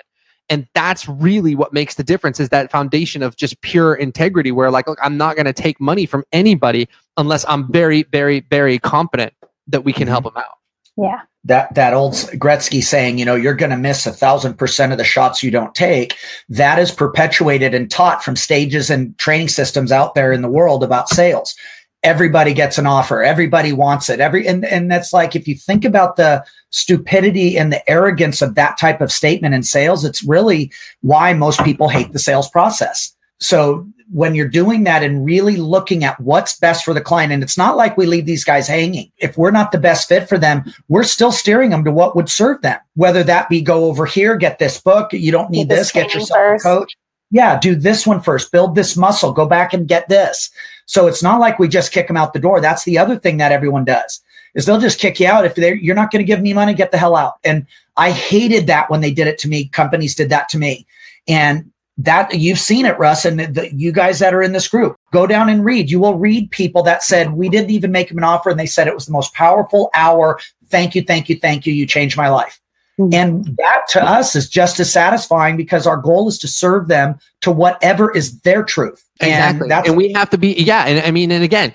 [0.48, 4.70] and that's really what makes the difference is that foundation of just pure integrity where
[4.70, 8.78] like look i'm not going to take money from anybody unless i'm very very very
[8.78, 9.32] confident
[9.66, 10.12] that we can mm-hmm.
[10.12, 10.58] help them out
[10.96, 14.92] yeah that that old Gretzky saying, you know, you're going to miss a thousand percent
[14.92, 16.16] of the shots you don't take.
[16.48, 20.84] That is perpetuated and taught from stages and training systems out there in the world
[20.84, 21.54] about sales
[22.08, 25.84] everybody gets an offer everybody wants it every and, and that's like if you think
[25.84, 30.72] about the stupidity and the arrogance of that type of statement in sales it's really
[31.02, 33.14] why most people hate the sales process.
[33.40, 37.42] So when you're doing that and really looking at what's best for the client and
[37.42, 39.12] it's not like we leave these guys hanging.
[39.18, 42.28] If we're not the best fit for them we're still steering them to what would
[42.28, 42.78] serve them.
[42.94, 46.14] Whether that be go over here get this book you don't need get this get
[46.14, 46.64] yourself first.
[46.64, 46.96] a coach
[47.30, 50.50] yeah, do this one first, build this muscle, go back and get this.
[50.86, 52.60] So it's not like we just kick them out the door.
[52.60, 54.22] That's the other thing that everyone does
[54.54, 55.44] is they'll just kick you out.
[55.44, 57.34] If they're, you're not going to give me money, get the hell out.
[57.44, 59.68] And I hated that when they did it to me.
[59.68, 60.86] Companies did that to me.
[61.26, 64.96] And that you've seen it, Russ, and the, you guys that are in this group,
[65.12, 65.90] go down and read.
[65.90, 68.50] You will read people that said, we didn't even make them an offer.
[68.50, 70.38] And they said it was the most powerful hour.
[70.68, 71.02] Thank you.
[71.02, 71.38] Thank you.
[71.38, 71.72] Thank you.
[71.72, 72.60] You changed my life.
[72.98, 73.14] Mm-hmm.
[73.14, 77.18] And that to us is just as satisfying because our goal is to serve them
[77.42, 79.04] to whatever is their truth.
[79.20, 79.70] Exactly.
[79.70, 80.84] And, and we have to be, yeah.
[80.86, 81.72] And I mean, and again,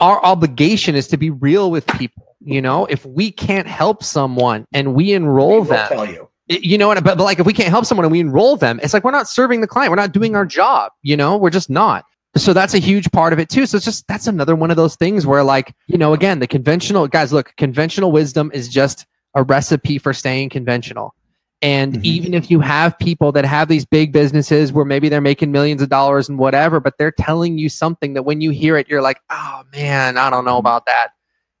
[0.00, 2.24] our obligation is to be real with people.
[2.40, 6.28] You know, if we can't help someone and we enroll them, tell you.
[6.46, 7.02] You know what?
[7.02, 9.10] But, but like, if we can't help someone and we enroll them, it's like we're
[9.10, 9.90] not serving the client.
[9.90, 10.92] We're not doing our job.
[11.02, 12.04] You know, we're just not.
[12.36, 13.66] So that's a huge part of it too.
[13.66, 16.46] So it's just that's another one of those things where, like, you know, again, the
[16.46, 17.32] conventional guys.
[17.32, 21.14] Look, conventional wisdom is just a recipe for staying conventional.
[21.60, 22.04] And mm-hmm.
[22.04, 25.82] even if you have people that have these big businesses where maybe they're making millions
[25.82, 29.02] of dollars and whatever, but they're telling you something that when you hear it, you're
[29.02, 31.08] like, oh man, I don't know about that.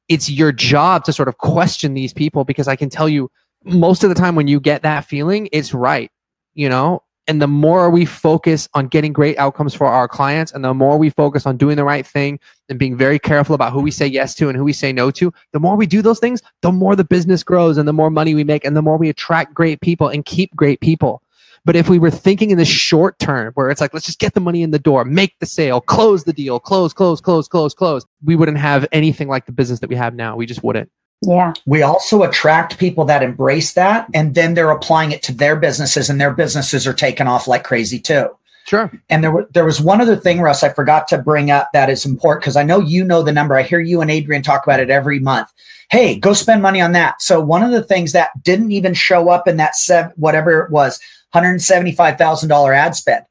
[0.08, 3.30] It's your job to sort of question these people because I can tell you
[3.64, 6.10] most of the time when you get that feeling, it's right.
[6.54, 10.64] You know, and the more we focus on getting great outcomes for our clients, and
[10.64, 13.80] the more we focus on doing the right thing and being very careful about who
[13.80, 16.18] we say yes to and who we say no to, the more we do those
[16.18, 18.96] things, the more the business grows and the more money we make and the more
[18.96, 21.22] we attract great people and keep great people.
[21.64, 24.32] But if we were thinking in the short term, where it's like, let's just get
[24.32, 27.74] the money in the door, make the sale, close the deal, close, close, close, close,
[27.74, 30.34] close, we wouldn't have anything like the business that we have now.
[30.34, 30.90] We just wouldn't.
[31.22, 31.52] Yeah.
[31.66, 36.08] We also attract people that embrace that and then they're applying it to their businesses
[36.08, 38.28] and their businesses are taking off like crazy too.
[38.66, 38.92] Sure.
[39.08, 42.04] And there, there was one other thing, Russ, I forgot to bring up that is
[42.04, 43.56] important because I know you know the number.
[43.56, 45.50] I hear you and Adrian talk about it every month.
[45.90, 47.22] Hey, go spend money on that.
[47.22, 50.70] So one of the things that didn't even show up in that seven, whatever it
[50.70, 51.00] was,
[51.34, 53.24] $175,000 ad spend.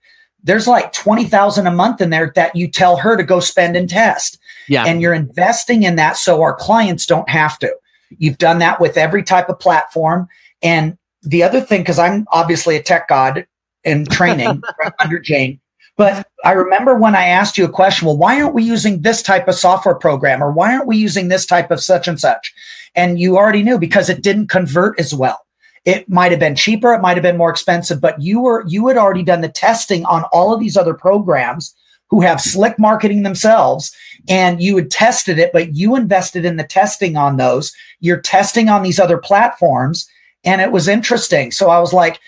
[0.43, 3.89] There's like 20,000 a month in there that you tell her to go spend and
[3.89, 4.36] test.
[4.67, 4.85] Yeah.
[4.85, 7.73] And you're investing in that so our clients don't have to.
[8.17, 10.27] You've done that with every type of platform.
[10.61, 13.45] And the other thing, because I'm obviously a tech god
[13.83, 14.61] in training
[14.99, 15.59] under Jane,
[15.97, 19.23] but I remember when I asked you a question, well, why aren't we using this
[19.23, 22.53] type of software program or why aren't we using this type of such and such?
[22.95, 25.39] And you already knew because it didn't convert as well.
[25.85, 28.87] It might have been cheaper, it might have been more expensive, but you were you
[28.87, 31.73] had already done the testing on all of these other programs
[32.09, 33.95] who have slick marketing themselves
[34.29, 37.73] and you had tested it, but you invested in the testing on those.
[37.99, 40.07] You're testing on these other platforms.
[40.43, 41.51] And it was interesting.
[41.51, 42.19] So I was like,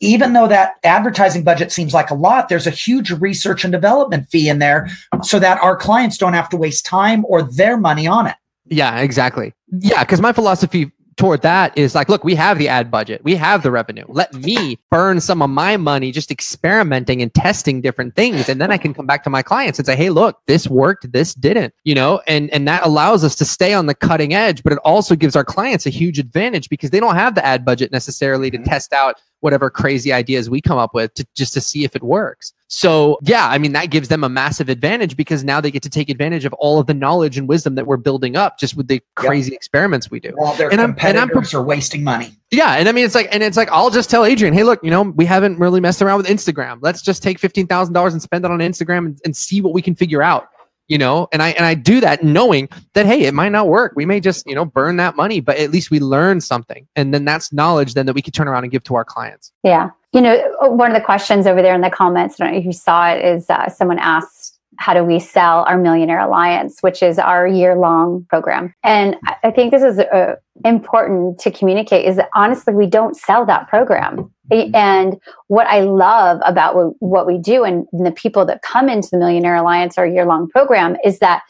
[0.00, 4.28] even though that advertising budget seems like a lot, there's a huge research and development
[4.28, 4.88] fee in there
[5.22, 8.34] so that our clients don't have to waste time or their money on it.
[8.66, 9.54] Yeah, exactly.
[9.78, 13.34] Yeah, because my philosophy toward that is like, look, we have the ad budget, we
[13.34, 14.04] have the revenue.
[14.08, 18.48] Let me burn some of my money just experimenting and testing different things.
[18.48, 21.12] And then I can come back to my clients and say, hey, look, this worked,
[21.12, 24.62] this didn't, you know, and, and that allows us to stay on the cutting edge,
[24.62, 27.64] but it also gives our clients a huge advantage because they don't have the ad
[27.64, 28.68] budget necessarily to mm-hmm.
[28.68, 32.02] test out whatever crazy ideas we come up with to just to see if it
[32.02, 32.52] works.
[32.68, 35.90] So, yeah, I mean, that gives them a massive advantage because now they get to
[35.90, 38.88] take advantage of all of the knowledge and wisdom that we're building up just with
[38.88, 39.56] the crazy yep.
[39.56, 40.30] experiments we do.
[40.36, 42.34] While their and competitors I'm, and I'm, are wasting money.
[42.50, 42.76] Yeah.
[42.76, 44.90] And I mean, it's like, and it's like, I'll just tell Adrian, hey, look, you
[44.90, 46.78] know, we haven't really messed around with Instagram.
[46.80, 49.94] Let's just take $15,000 and spend it on Instagram and, and see what we can
[49.94, 50.48] figure out
[50.92, 51.26] you know?
[51.32, 53.92] And i and i do that knowing that hey it might not work.
[53.96, 56.86] We may just you know burn that money but at least we learn something.
[56.94, 59.52] And then that's knowledge then that we can turn around and give to our clients.
[59.62, 59.90] Yeah.
[60.12, 62.66] You know one of the questions over there in the comments i don't know if
[62.66, 64.41] you saw it is uh, someone asked
[64.82, 69.50] how do we sell our millionaire alliance which is our year long program and i
[69.50, 74.28] think this is uh, important to communicate is that honestly we don't sell that program
[74.50, 74.74] mm-hmm.
[74.74, 79.08] and what i love about what, what we do and the people that come into
[79.12, 81.42] the millionaire alliance our year long program is that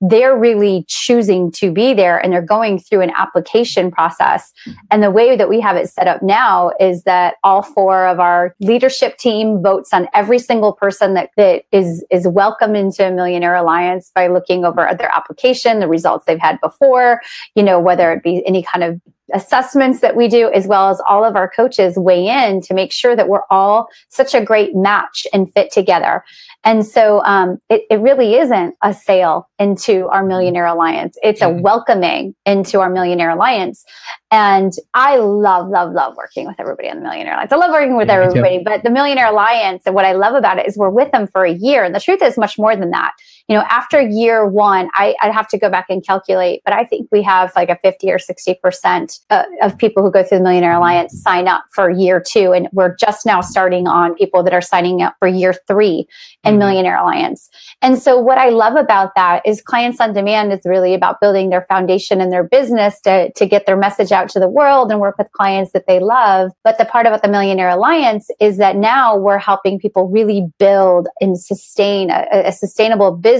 [0.00, 4.52] they're really choosing to be there and they're going through an application process.
[4.90, 8.20] And the way that we have it set up now is that all four of
[8.20, 13.10] our leadership team votes on every single person that, that is, is welcome into a
[13.10, 17.20] Millionaire Alliance by looking over their application, the results they've had before,
[17.54, 19.00] you know, whether it be any kind of
[19.34, 22.92] assessments that we do, as well as all of our coaches weigh in to make
[22.92, 26.24] sure that we're all such a great match and fit together.
[26.64, 31.16] And so um, it, it, really isn't a sale into our Millionaire Alliance.
[31.22, 31.62] It's a mm-hmm.
[31.62, 33.84] welcoming into our Millionaire Alliance.
[34.30, 37.52] And I love, love, love working with everybody on the Millionaire Alliance.
[37.52, 40.58] I love working with yeah, everybody, but the Millionaire Alliance and what I love about
[40.58, 41.84] it is we're with them for a year.
[41.84, 43.12] And the truth is much more than that.
[43.48, 46.84] You know, after year one, I, I'd have to go back and calculate, but I
[46.84, 50.44] think we have like a 50 or 60% uh, of people who go through the
[50.44, 52.52] Millionaire Alliance sign up for year two.
[52.52, 56.06] And we're just now starting on people that are signing up for year three
[56.44, 56.58] in mm-hmm.
[56.58, 57.48] Millionaire Alliance.
[57.80, 61.48] And so what I love about that is clients on demand is really about building
[61.48, 65.00] their foundation and their business to, to get their message out to the world and
[65.00, 66.50] work with clients that they love.
[66.64, 71.08] But the part about the Millionaire Alliance is that now we're helping people really build
[71.22, 73.37] and sustain a, a sustainable business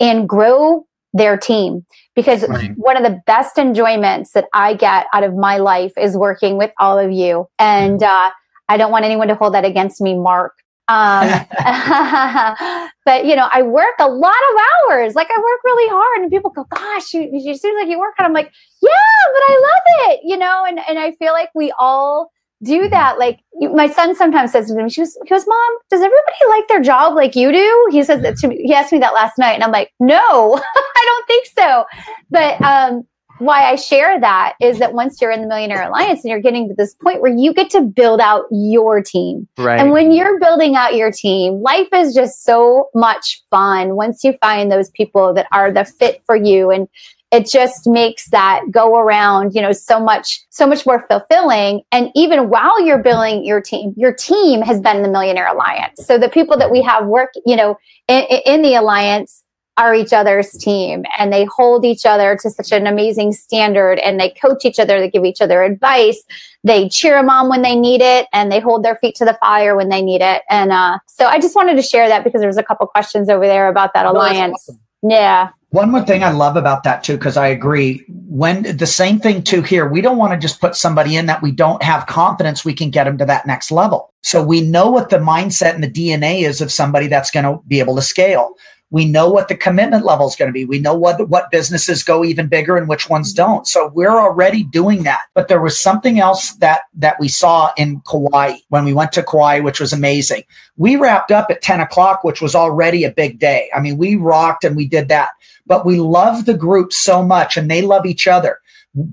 [0.00, 2.72] and grow their team because right.
[2.76, 6.70] one of the best enjoyments that I get out of my life is working with
[6.78, 7.48] all of you.
[7.58, 8.30] And uh,
[8.68, 10.52] I don't want anyone to hold that against me, Mark.
[10.88, 11.28] Um,
[13.04, 14.60] but you know, I work a lot of
[14.90, 15.14] hours.
[15.14, 18.14] Like I work really hard, and people go, "Gosh, you, you seem like you work."
[18.18, 18.52] And I'm like,
[18.82, 18.90] "Yeah,
[19.32, 20.64] but I love it," you know.
[20.66, 22.30] And and I feel like we all
[22.62, 22.90] do mm-hmm.
[22.90, 23.18] that.
[23.18, 26.36] Like you, my son sometimes says to me, she goes, he goes, Mom, does everybody
[26.48, 27.88] like their job like you do?
[27.90, 28.62] He says that to me.
[28.62, 31.84] He asked me that last night, and I'm like, No, I don't think so.
[32.30, 33.06] But um,
[33.38, 36.68] why I share that is that once you're in the Millionaire Alliance and you're getting
[36.68, 39.46] to this point where you get to build out your team.
[39.58, 39.78] Right.
[39.78, 44.34] And when you're building out your team, life is just so much fun once you
[44.40, 46.88] find those people that are the fit for you and
[47.32, 51.82] it just makes that go around you know so much so much more fulfilling.
[51.92, 56.06] And even while you're building your team your team has been the millionaire alliance.
[56.06, 57.76] So the people that we have work you know
[58.08, 59.42] in, in the alliance
[59.78, 64.18] are each other's team and they hold each other to such an amazing standard and
[64.18, 66.24] they coach each other they give each other advice
[66.64, 69.34] they cheer them on when they need it and they hold their feet to the
[69.34, 70.42] fire when they need it.
[70.50, 73.28] And uh, so i just wanted to share that because there was a couple questions
[73.28, 74.68] over there about that alliance.
[74.68, 74.80] awesome.
[75.08, 78.02] yeah one more thing I love about that too, because I agree.
[78.08, 81.42] When the same thing too here, we don't want to just put somebody in that
[81.42, 84.10] we don't have confidence we can get them to that next level.
[84.22, 87.62] So we know what the mindset and the DNA is of somebody that's going to
[87.68, 88.54] be able to scale.
[88.90, 90.64] We know what the commitment level is going to be.
[90.64, 93.42] We know what what businesses go even bigger and which ones mm-hmm.
[93.42, 93.66] don't.
[93.66, 95.22] So we're already doing that.
[95.34, 99.22] But there was something else that that we saw in Kauai when we went to
[99.22, 100.44] Kauai, which was amazing.
[100.76, 103.70] We wrapped up at 10 o'clock, which was already a big day.
[103.74, 105.30] I mean, we rocked and we did that.
[105.66, 108.60] But we love the group so much and they love each other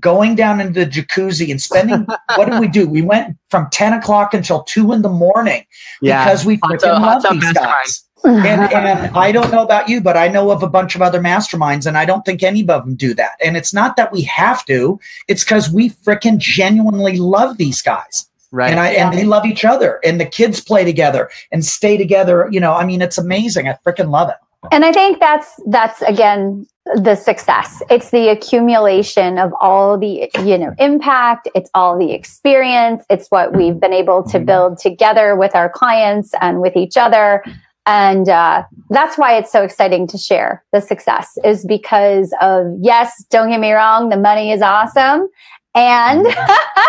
[0.00, 2.06] going down into the jacuzzi and spending
[2.36, 2.88] what did we do?
[2.88, 5.64] We went from 10 o'clock until two in the morning
[6.00, 6.24] yeah.
[6.24, 10.28] because we freaking love these guys and, and I don't know about you, but I
[10.28, 13.14] know of a bunch of other masterminds, and I don't think any of them do
[13.14, 13.32] that.
[13.42, 14.98] And it's not that we have to;
[15.28, 18.28] it's because we freaking genuinely love these guys.
[18.50, 18.70] Right.
[18.70, 19.08] And I yeah.
[19.08, 22.48] and they love each other, and the kids play together and stay together.
[22.50, 23.68] You know, I mean, it's amazing.
[23.68, 24.36] I freaking love it.
[24.72, 27.82] And I think that's that's again the success.
[27.90, 31.48] It's the accumulation of all the you know impact.
[31.54, 33.04] It's all the experience.
[33.10, 34.46] It's what we've been able to mm-hmm.
[34.46, 37.42] build together with our clients and with each other.
[37.86, 43.24] And uh, that's why it's so exciting to share the success is because of, yes,
[43.30, 45.28] don't get me wrong, the money is awesome.
[45.74, 46.26] And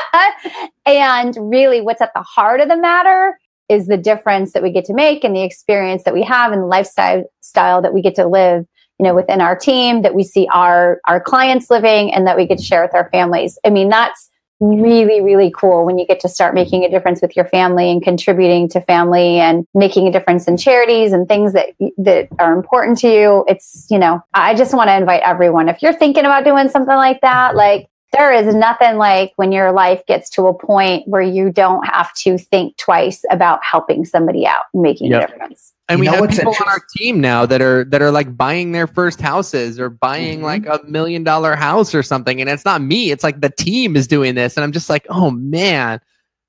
[0.86, 3.38] and really what's at the heart of the matter
[3.68, 6.62] is the difference that we get to make and the experience that we have and
[6.62, 8.66] the lifestyle style that we get to live
[9.00, 12.46] you know within our team that we see our our clients living and that we
[12.46, 14.30] get to share with our families i mean that's
[14.60, 18.02] really really cool when you get to start making a difference with your family and
[18.02, 22.98] contributing to family and making a difference in charities and things that that are important
[23.00, 23.46] to you.
[23.48, 26.96] It's you know i just want to invite everyone if you're thinking about doing something
[26.96, 31.22] like that like there is nothing like when your life gets to a point where
[31.22, 35.24] you don't have to think twice about helping somebody out and making yep.
[35.24, 35.74] a difference.
[35.88, 38.72] And you we have people on our team now that are that are like buying
[38.72, 40.46] their first houses or buying mm-hmm.
[40.46, 42.42] like a million dollar house or something.
[42.42, 44.58] And it's not me, it's like the team is doing this.
[44.58, 46.00] And I'm just like, oh man,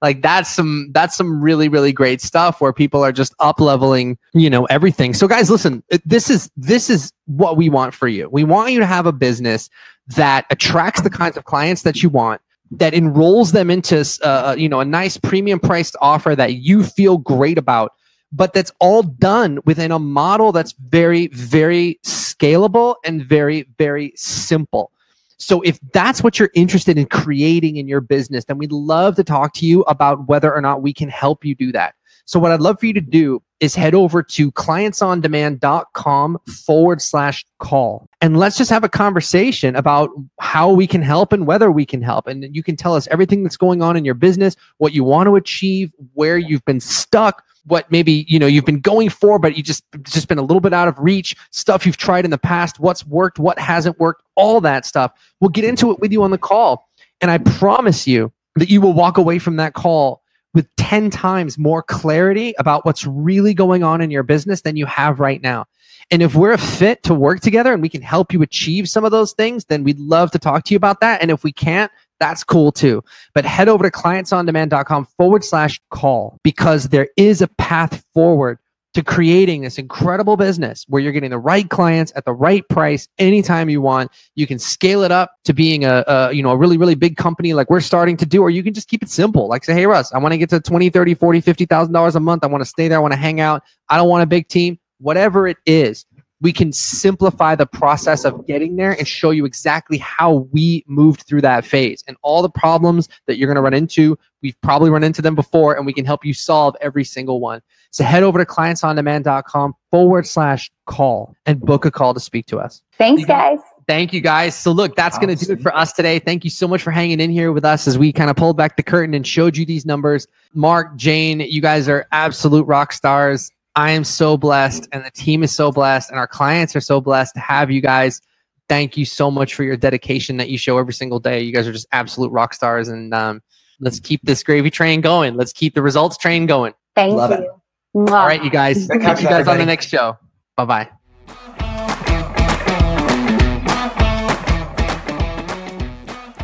[0.03, 4.18] like that's some that's some really really great stuff where people are just up leveling
[4.34, 5.14] you know everything.
[5.14, 8.28] So guys listen this is this is what we want for you.
[8.30, 9.70] We want you to have a business
[10.09, 12.40] that attracts the kinds of clients that you want
[12.70, 16.82] that enrolls them into uh, uh, you know a nice premium priced offer that you
[16.82, 17.92] feel great about
[18.32, 24.90] but that's all done within a model that's very very scalable and very very simple
[25.39, 29.24] so if that's what you're interested in creating in your business then we'd love to
[29.24, 32.53] talk to you about whether or not we can help you do that so what
[32.53, 38.09] i'd love for you to do is head over to clientsondemand.com forward slash call.
[38.20, 40.11] And let's just have a conversation about
[40.41, 42.26] how we can help and whether we can help.
[42.26, 45.26] And you can tell us everything that's going on in your business, what you want
[45.28, 49.56] to achieve, where you've been stuck, what maybe you know you've been going for but
[49.56, 52.38] you just just been a little bit out of reach stuff you've tried in the
[52.38, 56.22] past what's worked what hasn't worked all that stuff we'll get into it with you
[56.22, 56.88] on the call
[57.20, 60.22] and i promise you that you will walk away from that call
[60.56, 64.86] with 10 times more clarity about what's really going on in your business than you
[64.86, 65.66] have right now.
[66.10, 69.04] And if we're a fit to work together and we can help you achieve some
[69.04, 71.20] of those things, then we'd love to talk to you about that.
[71.20, 73.02] And if we can't, that's cool too.
[73.34, 78.58] But head over to clientsondemand.com forward slash call because there is a path forward
[78.94, 83.06] to creating this incredible business where you're getting the right clients at the right price
[83.18, 84.10] anytime you want.
[84.36, 87.18] You can scale it up to being a, a, you know a really really big
[87.18, 89.48] company like we're starting to do or you can just keep it simple.
[89.48, 92.20] Like say, "Hey Russ, I want to get to 20, 30, 40, 50,000 dollars a
[92.20, 92.42] month.
[92.42, 93.62] I want to stay there, I want to hang out.
[93.90, 96.06] I don't want a big team." Whatever it is,
[96.41, 101.22] we can simplify the process of getting there and show you exactly how we moved
[101.22, 104.18] through that phase and all the problems that you're going to run into.
[104.43, 107.62] We've probably run into them before and we can help you solve every single one.
[107.91, 112.59] So head over to clientsondemand.com forward slash call and book a call to speak to
[112.59, 112.82] us.
[112.99, 113.59] Thanks, guys.
[113.89, 114.57] Thank you guys.
[114.57, 116.18] So look, that's going to do it for us today.
[116.18, 118.57] Thank you so much for hanging in here with us as we kind of pulled
[118.57, 120.26] back the curtain and showed you these numbers.
[120.55, 123.53] Mark, Jane, you guys are absolute rock stars.
[123.77, 126.99] I am so blessed and the team is so blessed and our clients are so
[126.99, 128.22] blessed to have you guys.
[128.70, 131.43] Thank you so much for your dedication that you show every single day.
[131.43, 133.43] You guys are just absolute rock stars and um,
[133.79, 135.37] let's keep this gravy train going.
[135.37, 136.72] Let's keep the results train going.
[136.95, 137.37] Thank Love you.
[137.37, 138.11] It.
[138.11, 138.89] All right, you guys.
[138.89, 140.18] Catch you guys on the next show.
[140.57, 140.91] Bye bye.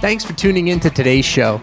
[0.00, 1.62] Thanks for tuning in to today's show.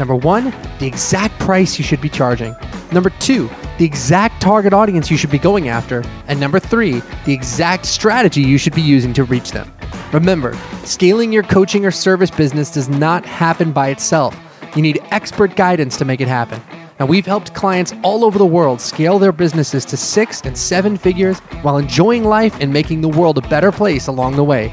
[0.00, 0.46] Number one,
[0.78, 2.56] the exact price you should be charging.
[2.90, 6.02] Number two, the exact target audience you should be going after.
[6.26, 9.70] And number three, the exact strategy you should be using to reach them.
[10.14, 14.34] Remember, scaling your coaching or service business does not happen by itself.
[14.74, 16.62] You need expert guidance to make it happen.
[16.98, 20.96] Now, we've helped clients all over the world scale their businesses to six and seven
[20.96, 24.72] figures while enjoying life and making the world a better place along the way.